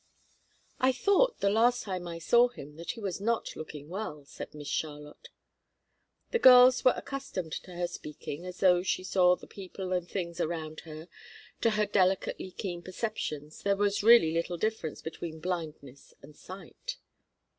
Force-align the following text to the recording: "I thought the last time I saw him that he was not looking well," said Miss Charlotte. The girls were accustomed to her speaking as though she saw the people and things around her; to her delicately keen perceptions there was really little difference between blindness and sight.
"I 0.79 0.93
thought 0.93 1.41
the 1.41 1.49
last 1.51 1.83
time 1.83 2.07
I 2.07 2.17
saw 2.17 2.47
him 2.47 2.75
that 2.77 2.93
he 2.93 2.99
was 2.99 3.21
not 3.21 3.55
looking 3.55 3.87
well," 3.87 4.25
said 4.25 4.55
Miss 4.55 4.67
Charlotte. 4.67 5.29
The 6.31 6.39
girls 6.39 6.83
were 6.83 6.95
accustomed 6.97 7.51
to 7.61 7.75
her 7.75 7.85
speaking 7.85 8.43
as 8.43 8.61
though 8.61 8.81
she 8.81 9.03
saw 9.03 9.35
the 9.35 9.45
people 9.45 9.93
and 9.93 10.09
things 10.09 10.41
around 10.41 10.79
her; 10.89 11.07
to 11.61 11.69
her 11.69 11.85
delicately 11.85 12.49
keen 12.49 12.81
perceptions 12.81 13.61
there 13.61 13.75
was 13.77 14.01
really 14.01 14.33
little 14.33 14.57
difference 14.57 15.03
between 15.03 15.39
blindness 15.39 16.15
and 16.23 16.35
sight. 16.35 16.97